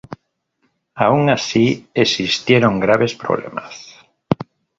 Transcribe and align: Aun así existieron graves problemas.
Aun 0.95 1.29
así 1.29 1.87
existieron 1.93 2.79
graves 2.79 3.13
problemas. 3.13 3.75